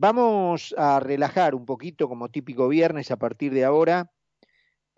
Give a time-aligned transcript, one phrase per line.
[0.00, 4.12] Vamos a relajar un poquito, como típico viernes, a partir de ahora,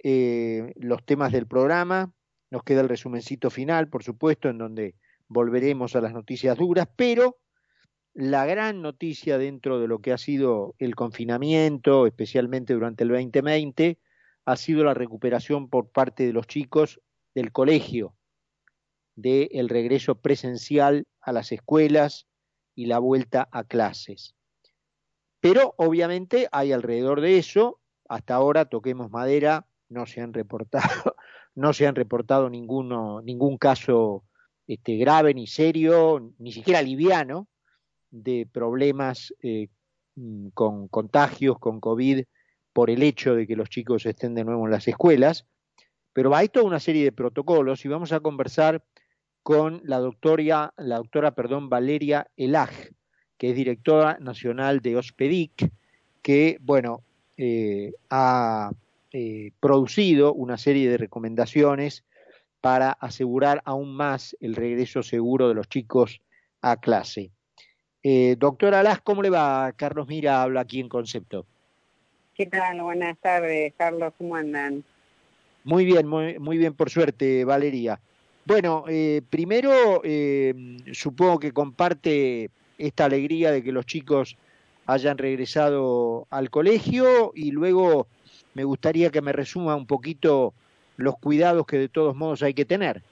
[0.05, 2.13] eh, los temas del programa.
[2.51, 7.39] Nos queda el resumencito final, por supuesto, en donde volveremos a las noticias duras, pero
[8.13, 13.99] la gran noticia dentro de lo que ha sido el confinamiento, especialmente durante el 2020,
[14.45, 17.01] ha sido la recuperación por parte de los chicos
[17.35, 18.15] del colegio,
[19.15, 22.27] del regreso presencial a las escuelas
[22.75, 24.35] y la vuelta a clases.
[25.41, 30.83] Pero obviamente hay alrededor de eso, hasta ahora toquemos madera, no se han reportado,
[31.55, 34.25] no se han reportado ninguno, ningún caso
[34.67, 37.49] este, grave ni serio, ni siquiera liviano,
[38.11, 39.69] de problemas eh,
[40.17, 42.25] mm, con contagios, con COVID,
[42.73, 45.47] por el hecho de que los chicos estén de nuevo en las escuelas.
[46.13, 48.85] Pero hay toda una serie de protocolos y vamos a conversar
[49.43, 52.71] con la doctora, la doctora perdón, Valeria Elaj,
[53.41, 55.71] que es directora nacional de Ospedic,
[56.21, 57.01] que, bueno,
[57.39, 58.71] eh, ha
[59.13, 62.05] eh, producido una serie de recomendaciones
[62.61, 66.21] para asegurar aún más el regreso seguro de los chicos
[66.61, 67.31] a clase.
[68.03, 69.73] Eh, doctora Alas, ¿cómo le va?
[69.73, 71.47] Carlos Mira habla aquí en Concepto.
[72.35, 72.83] ¿Qué tal?
[72.83, 74.85] Buenas tardes, Carlos, ¿cómo andan?
[75.65, 77.99] Muy bien, muy, muy bien, por suerte, Valeria.
[78.45, 80.03] Bueno, eh, primero
[80.93, 82.51] supongo que comparte
[82.81, 84.37] esta alegría de que los chicos
[84.87, 88.07] hayan regresado al colegio y luego
[88.55, 90.53] me gustaría que me resuma un poquito
[90.97, 93.03] los cuidados que de todos modos hay que tener.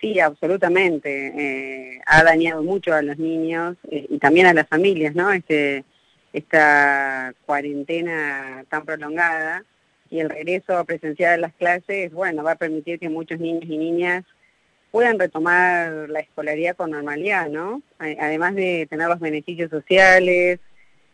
[0.00, 1.28] Sí, absolutamente.
[1.94, 5.32] Eh, ha dañado mucho a los niños eh, y también a las familias, ¿no?
[5.32, 5.84] Este,
[6.32, 9.64] esta cuarentena tan prolongada
[10.10, 13.78] y el regreso presencial a las clases, bueno, va a permitir que muchos niños y
[13.78, 14.24] niñas
[14.94, 17.82] puedan retomar la escolaridad con normalidad, ¿no?
[17.98, 20.60] Además de tener los beneficios sociales,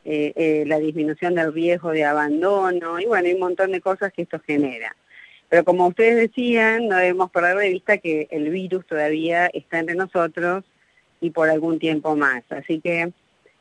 [0.04, 4.12] eh, eh, la disminución del riesgo de abandono, y bueno, hay un montón de cosas
[4.12, 4.94] que esto genera.
[5.48, 9.94] Pero como ustedes decían, no debemos perder de vista que el virus todavía está entre
[9.94, 10.62] nosotros
[11.22, 12.44] y por algún tiempo más.
[12.50, 13.14] Así que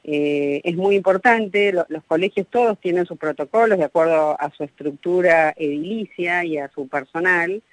[0.03, 5.53] eh, es muy importante, los colegios todos tienen sus protocolos de acuerdo a su estructura
[5.55, 7.63] edilicia y a su personal,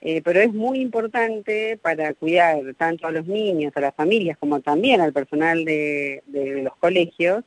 [0.00, 4.60] eh, pero es muy importante para cuidar tanto a los niños, a las familias, como
[4.60, 6.22] también al personal de,
[6.62, 7.44] los colegios,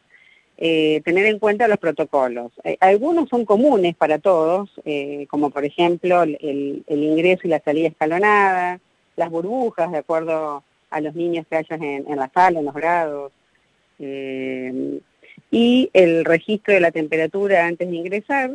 [0.58, 2.52] eh, tener en cuenta los protocolos.
[2.64, 4.70] Eh, algunos son comunes para todos,
[5.30, 8.80] como por ejemplo el, ingreso y la salida escalonada,
[9.16, 13.32] las burbujas de acuerdo a los niños que hayan en, la sala, en los grados,
[15.52, 18.52] y el registro de la temperatura antes de ingresar,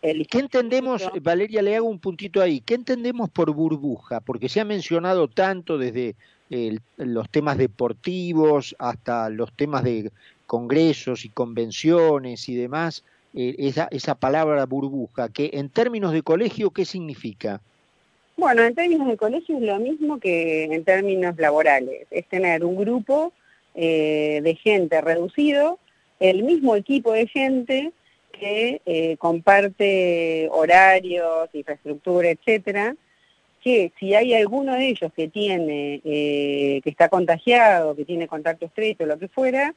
[0.00, 4.20] ¿Qué entendemos, Valeria, le hago un puntito ahí, ¿qué entendemos por burbuja?
[4.20, 6.14] Porque se ha mencionado tanto desde
[6.96, 10.10] los temas deportivos hasta los temas de
[10.46, 13.04] congresos y convenciones y demás,
[13.34, 17.60] eh, esa, esa palabra burbuja, que en términos de colegio, ¿qué significa?
[18.36, 22.76] Bueno, en términos de colegio es lo mismo que en términos laborales, es tener un
[22.76, 23.32] grupo
[23.74, 25.78] eh, de gente reducido,
[26.20, 27.92] el mismo equipo de gente
[28.38, 32.94] que eh, comparte horarios, infraestructura, etcétera,
[33.62, 38.66] que si hay alguno de ellos que tiene, eh, que está contagiado, que tiene contacto
[38.66, 39.74] estrecho, lo que fuera,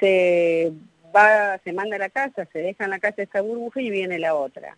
[0.00, 0.72] se
[1.14, 4.18] va, se manda a la casa, se deja en la casa esa burbuja y viene
[4.18, 4.76] la otra.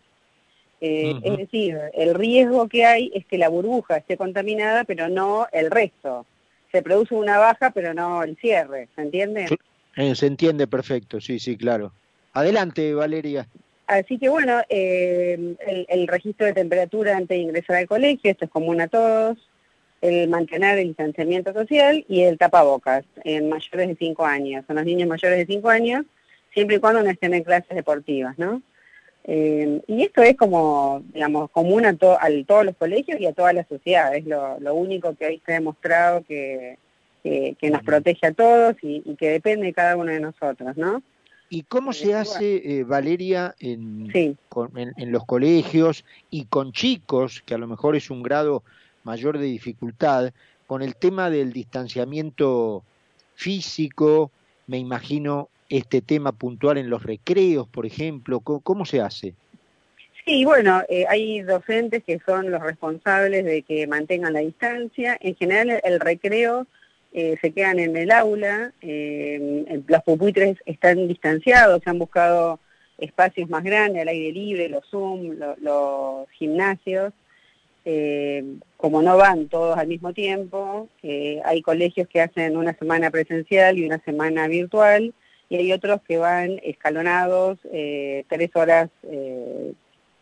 [0.79, 5.47] Eh, es decir, el riesgo que hay es que la burbuja esté contaminada, pero no
[5.51, 6.25] el resto.
[6.71, 9.47] Se produce una baja, pero no el cierre, ¿se entiende?
[10.13, 11.91] se entiende perfecto, sí, sí, claro.
[12.37, 13.47] Adelante, Valeria.
[13.87, 15.55] Así que bueno, eh,
[15.89, 19.39] el, registro de temperatura antes de ingresar al colegio, esto es común a todos,
[20.01, 24.85] el mantener el distanciamiento social y el tapabocas en mayores de 5 años, son los
[24.85, 26.05] niños mayores de 5 años,
[26.53, 28.61] siempre y cuando no estén en clases deportivas, ¿no?
[29.23, 33.65] Eh, y esto es como, digamos, común a, todos los colegios y a toda la
[33.65, 36.77] sociedad, es lo, único que ahí se ha demostrado que,
[37.63, 41.01] nos protege a todos y, y que depende de cada uno de nosotros, ¿no?
[41.49, 47.57] ¿Y cómo se hace, eh, Valeria, en, en, los colegios y con chicos, que a
[47.57, 48.63] lo mejor es un grado
[49.03, 50.33] mayor de dificultad,
[50.65, 52.83] con el tema del distanciamiento
[53.35, 54.29] físico,
[54.67, 59.33] me imagino este tema puntual en los recreos, por ejemplo, ¿cómo, se hace?
[60.25, 65.17] Sí, bueno, eh, hay docentes que son los responsables de que mantengan la distancia.
[65.21, 66.67] En general, el recreo
[67.13, 72.59] eh, se quedan en el aula, eh, los pupitres están distanciados, se han buscado
[72.97, 77.13] espacios más grandes, al aire libre, los Zoom, los gimnasios.
[77.89, 78.43] Eh,
[78.75, 83.85] como no van todos al mismo tiempo, hay colegios que hacen una semana presencial y
[83.85, 85.13] una semana virtual,
[85.49, 89.73] y hay otros que van escalonados eh, tres horas eh,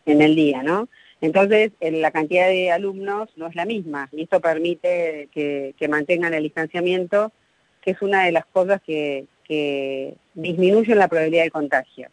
[0.06, 0.88] en el día, ¿no?
[1.20, 6.42] Entonces, la cantidad de alumnos no es la misma y esto permite que, mantengan el
[6.42, 7.32] distanciamiento,
[7.80, 12.08] que es una de las cosas que, que disminuyen la probabilidad de contagio.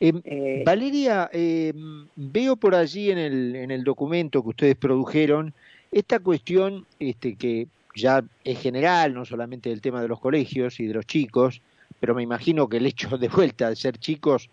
[0.00, 5.52] Em, eh, Valeria, em, veo por allí en el, en el documento que ustedes produjeron
[5.90, 10.86] esta cuestión este, que ya es general, no solamente del tema de los colegios y
[10.86, 11.60] de los chicos,
[11.98, 14.50] pero me imagino que el hecho de vuelta de ser chicos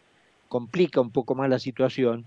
[0.48, 2.26] complica un poco más la situación,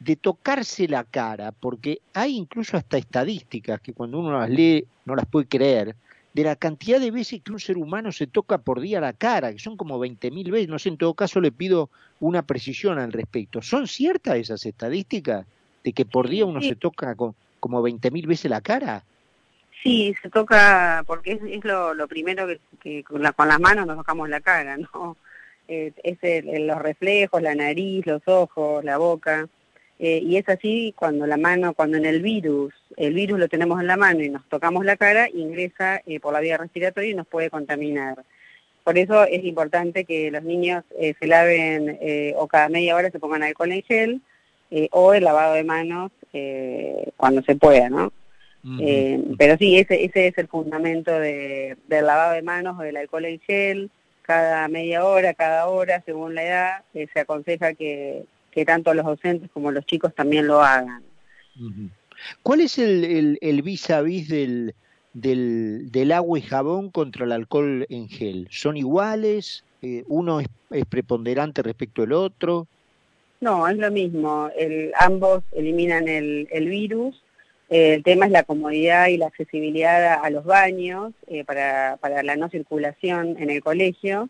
[0.00, 5.14] de tocarse la cara, porque hay incluso hasta estadísticas que cuando uno las lee no
[5.14, 5.94] las puede creer,
[6.32, 9.52] de la cantidad de veces que un ser humano se toca por día la cara,
[9.52, 13.12] que son como 20.000 veces, no sé, en todo caso le pido una precisión al
[13.12, 13.60] respecto.
[13.62, 15.44] ¿Son ciertas esas estadísticas
[15.84, 19.04] de que por día uno se toca con, como 20.000 veces la cara?
[19.82, 22.46] Sí, se toca, porque es, lo, primero
[22.80, 25.16] que, con, las manos nos tocamos la cara, ¿no?
[25.68, 29.48] Eh, es los reflejos, la nariz, los ojos, la boca.
[30.02, 33.78] Eh, y es así cuando la mano, cuando en el virus, el virus lo tenemos
[33.82, 37.14] en la mano y nos tocamos la cara, ingresa eh, por la vía respiratoria y
[37.14, 38.24] nos puede contaminar.
[38.82, 41.98] Por eso es importante que los niños eh, se laven
[42.36, 44.22] o cada media hora se pongan alcohol en gel
[44.90, 46.12] o el lavado de manos
[47.18, 48.10] cuando se pueda, ¿no?
[49.36, 53.26] pero sí, ese, ese es el fundamento de, del lavado de manos o del alcohol
[53.26, 53.90] en gel.
[54.22, 59.50] Cada media hora, cada hora, según la edad, se aconseja que que tanto los docentes
[59.52, 61.02] como los chicos también lo hagan.
[62.42, 64.74] ¿Cuál es el, el, vis a vis del,
[65.12, 68.48] del, agua y jabón contra el alcohol en gel?
[68.50, 69.64] ¿Son iguales?
[69.82, 70.48] Eh, ¿Uno es,
[70.88, 72.66] preponderante respecto al otro?
[73.40, 74.50] No, es lo mismo.
[74.56, 77.22] El, ambos eliminan el, el virus.
[77.70, 82.36] el tema es la comodidad y la accesibilidad a, los baños eh, para, para la
[82.36, 84.28] no circulación en el colegio.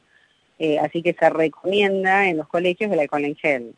[0.61, 3.75] Eh, así que se recomienda en los colegios el alcohol en gel.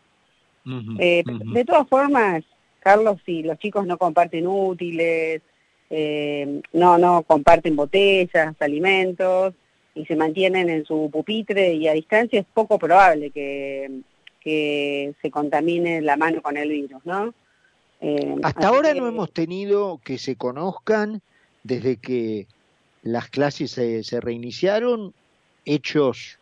[0.99, 2.45] Eh, de todas formas,
[2.81, 5.43] Carlos, si los chicos no comparten útiles,
[5.91, 9.55] eh, no, no comparten botellas, alimentos,
[9.95, 14.01] y se mantienen en su pupitre y a distancia, es poco probable que,
[14.41, 17.35] que se contamine la mano con el virus, ¿no?
[18.01, 21.21] Eh, Hasta ahora no hemos tenido que se conozcan,
[21.63, 22.47] desde que
[23.03, 25.13] las clases se, se reiniciaron,
[25.65, 26.39] hechos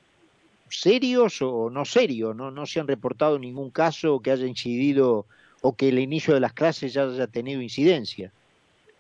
[0.71, 2.51] serios o no serios, ¿no?
[2.51, 5.27] No se han reportado ningún caso que haya incidido
[5.61, 8.33] o que el inicio de las clases ya haya tenido incidencia.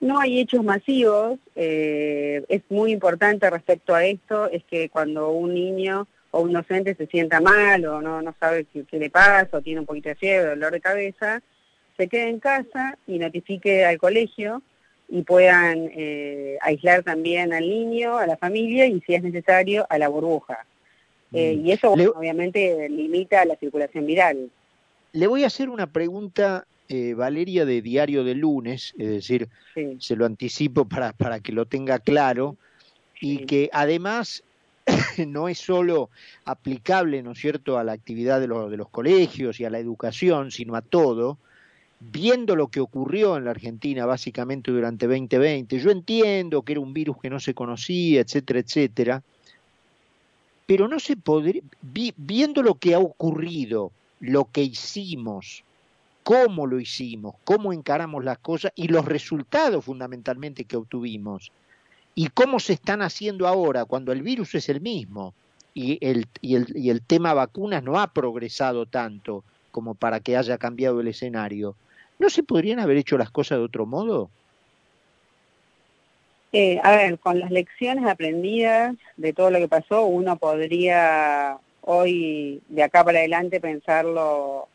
[0.01, 1.39] No hay hechos masivos.
[1.55, 6.95] Eh, es muy importante respecto a esto, es que cuando un niño o un docente
[6.95, 10.15] se sienta mal o no, no sabe qué, le pasa o tiene un poquito de
[10.15, 11.43] fiebre dolor de cabeza,
[11.97, 14.63] se quede en casa y notifique al colegio
[15.09, 19.99] y puedan eh, aislar también al niño, a la familia y si es necesario a
[19.99, 20.65] la burbuja.
[21.33, 21.67] Eh, mm.
[21.67, 24.51] y eso obviamente limita la circulación viral.
[25.13, 29.49] Le voy a hacer una pregunta, eh, Valeria, de diario de lunes, es decir,
[29.99, 32.57] se lo anticipo para, para que lo tenga claro,
[33.21, 34.43] y que además
[35.27, 36.11] no es solo
[36.45, 40.51] aplicable, ¿no es cierto?, a la actividad de, de los colegios y a la educación,
[40.51, 41.39] sino a todo,
[42.01, 46.95] viendo lo que ocurrió en la Argentina básicamente durante 2020, yo entiendo que era un
[46.95, 49.23] virus que no se conocía, etcétera, etcétera,
[50.71, 51.63] pero no se podría,
[52.17, 53.91] viendo lo que ha ocurrido,
[54.21, 55.65] lo que hicimos,
[56.23, 61.51] cómo lo hicimos, cómo encaramos las cosas y los resultados fundamentalmente que obtuvimos,
[62.15, 65.35] y cómo se están haciendo ahora cuando el virus es el mismo
[65.75, 69.43] y el, y el, y el tema vacunas no ha progresado tanto
[69.73, 71.75] como para que haya cambiado el escenario.
[72.21, 74.31] ¿No se podrían haber hecho las cosas de otro modo?
[76.53, 82.61] Eh, a ver, con las lecciones aprendidas de todo lo que pasó, uno podría hoy,
[82.69, 84.69] de acá para adelante, pensarlo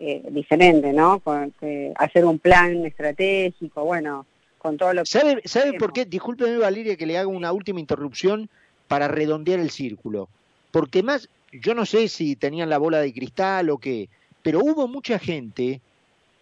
[0.00, 1.22] eh, diferente, ¿no?
[1.62, 4.26] Eh, hacer un plan estratégico, bueno,
[4.58, 5.10] con todo lo que...
[5.10, 6.04] ¿Sabe, ¿sabe por qué?
[6.04, 8.48] Discúlpeme, Valeria, que le haga una última interrupción
[8.86, 10.28] para redondear el círculo.
[10.70, 14.08] Porque más, yo no sé si tenían la bola de cristal o qué,
[14.42, 15.80] pero hubo mucha gente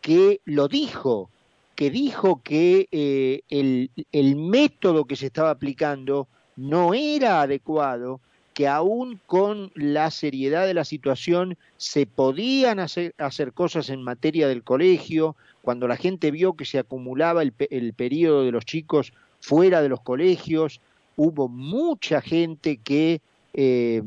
[0.00, 1.30] que lo dijo,
[1.76, 8.20] que dijo que eh, el, el, método que se estaba aplicando no era adecuado,
[8.54, 14.48] que aún con la seriedad de la situación se podían hacer, hacer cosas en materia
[14.48, 19.12] del colegio, cuando la gente vio que se acumulaba el, el periodo de los chicos
[19.40, 20.80] fuera de los colegios,
[21.16, 23.20] hubo mucha gente que
[23.52, 24.02] eh,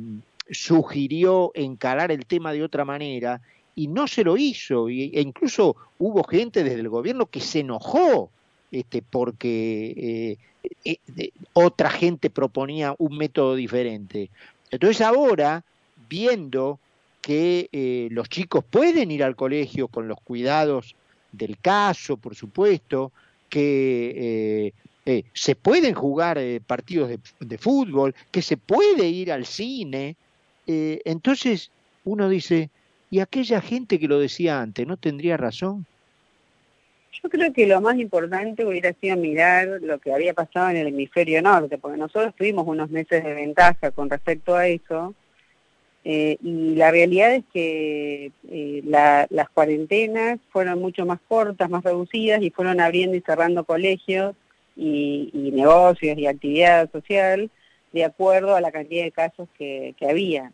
[0.49, 3.41] sugirió encarar el tema de otra manera
[3.79, 7.61] y no se lo hizo, y, e incluso hubo gente desde el gobierno que se
[7.61, 8.29] enojó
[8.73, 10.37] este, porque
[10.83, 14.29] eh, eh, otra gente proponía un método diferente.
[14.69, 15.63] Entonces ahora,
[16.09, 16.77] viendo
[17.21, 20.97] que eh, los chicos pueden ir al colegio con los cuidados
[21.31, 23.13] del caso, por supuesto,
[23.47, 24.73] que
[25.33, 27.09] se pueden jugar partidos
[27.39, 30.17] de, fútbol, que se puede ir al cine,
[30.67, 31.71] entonces
[32.03, 32.69] uno dice,
[33.09, 35.85] ¿y aquella gente que lo decía antes no tendría razón?
[37.21, 40.87] Yo creo que lo más importante hubiera sido mirar lo que había pasado en el
[40.87, 45.13] hemisferio norte, porque nosotros tuvimos unos meses de ventaja con respecto a eso,
[46.05, 52.41] eh, y la realidad es que eh, las cuarentenas fueron mucho más cortas, más reducidas
[52.41, 54.35] y fueron abriendo y cerrando colegios
[54.77, 57.49] y, negocios y actividad social
[57.91, 60.51] de acuerdo a la cantidad de casos que, había.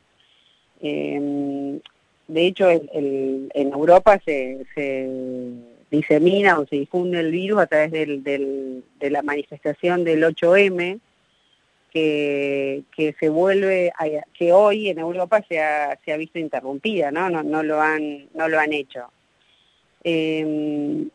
[0.82, 1.80] Em,
[2.28, 4.66] de hecho, en Europa se,
[5.92, 11.00] disemina o se difunde el virus a través de la manifestación del 8M,
[11.96, 13.94] que, se vuelve,
[14.34, 17.30] que hoy en Europa se ha, visto interrumpida, no,
[17.64, 19.06] lo, han, no lo han hecho.
[20.04, 21.10] Em,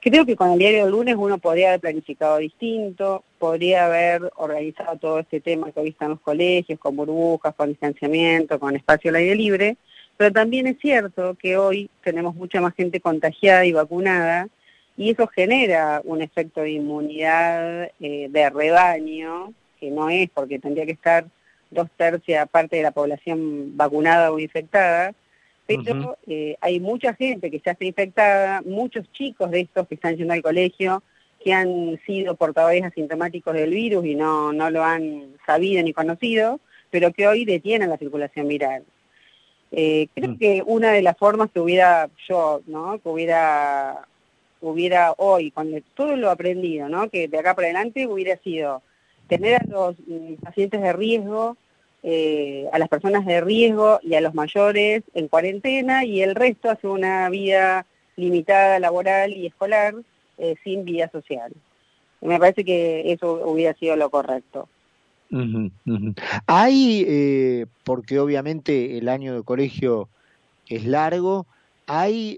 [0.00, 4.96] creo que con el diario del lunes uno podría haber planificado distinto, podría haber organizado
[4.96, 9.16] todo este tema que hoy están los colegios, con burbujas, con distanciamiento, con espacio al
[9.16, 9.76] aire libre,
[10.22, 14.46] pero también es cierto que hoy tenemos mucha más gente contagiada y vacunada,
[14.96, 20.86] y eso genera un efecto de inmunidad eh, de rebaño que no es porque tendría
[20.86, 21.24] que estar
[21.72, 25.12] dos tercias parte de la población vacunada o infectada,
[25.66, 30.16] pero eh, hay mucha gente que ya está infectada, muchos chicos de estos que están
[30.16, 31.02] yendo al colegio,
[31.42, 36.60] que han sido portadores asintomáticos del virus y no, no lo han sabido ni conocido,
[36.90, 38.84] pero que hoy detienen la circulación viral.
[39.72, 40.38] Eh, creo mm.
[40.38, 43.00] que una de las formas que hubiera yo, ¿no?
[43.00, 44.06] que hubiera,
[44.60, 47.08] hubiera hoy, con todo lo aprendido, ¿no?
[47.08, 48.82] que de acá para adelante hubiera sido
[49.28, 51.56] tener a los mm, pacientes de riesgo,
[52.02, 56.68] eh, a las personas de riesgo y a los mayores en cuarentena y el resto
[56.68, 57.86] hace una vida
[58.16, 59.94] limitada laboral y escolar
[60.36, 61.52] eh, sin vida social.
[62.20, 64.68] Me parece que eso hubiera sido lo correcto.
[66.46, 70.08] Hay, eh, porque obviamente el año de colegio
[70.68, 71.46] es largo,
[71.86, 72.36] hay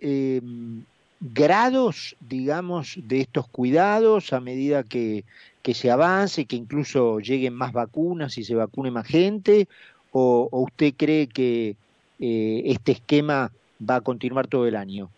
[1.33, 5.25] grados, digamos, de estos cuidados a medida que,
[5.73, 9.67] se avance, que incluso lleguen más vacunas y se vacune más gente?
[10.13, 11.77] ¿O, usted cree que
[12.21, 13.51] eh, este esquema
[13.89, 15.09] va a continuar todo el año?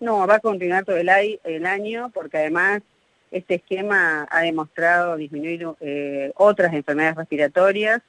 [0.00, 2.82] No, va a continuar todo el, año porque además
[3.30, 8.00] este esquema ha demostrado disminuir eh, otras enfermedades respiratorias,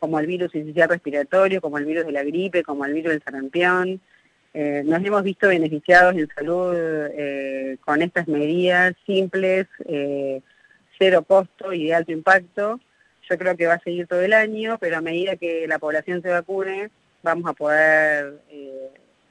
[0.00, 3.22] como el virus inicial respiratorio, como el virus de la gripe, como el virus del
[3.22, 4.00] sarampión,
[4.52, 9.66] eh, nos hemos visto beneficiados en salud eh, con estas medidas simples,
[10.98, 12.80] cero costo y de alto impacto.
[13.28, 16.22] Yo creo que va a seguir todo el año, pero a medida que la población
[16.22, 16.90] se vacune,
[17.22, 18.34] vamos a poder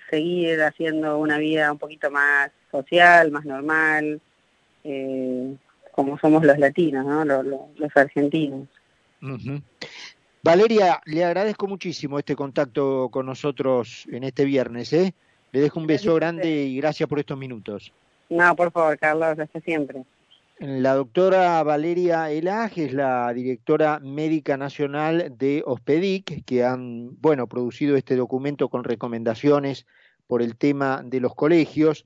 [0.10, 4.20] seguir haciendo una vida un poquito más social, más normal,
[5.92, 7.24] como somos los latinos, ¿no?
[7.44, 8.68] los, argentinos.
[10.44, 14.92] Valeria, le agradezco muchísimo este contacto con nosotros en este viernes.
[14.92, 15.14] ¿eh?
[15.52, 17.94] Le dejo un beso grande y gracias por estos minutos.
[18.30, 20.04] No, por favor, Carlos, hasta siempre.
[20.60, 27.96] La doctora Valeria Elaj es la directora médica nacional de Ospedic, que han, bueno, producido
[27.96, 29.86] este documento con recomendaciones
[30.28, 32.06] por el tema de los colegios.